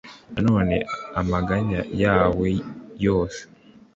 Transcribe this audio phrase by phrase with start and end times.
[0.45, 0.75] none
[1.21, 2.49] amaganya yawe
[3.05, 3.41] yose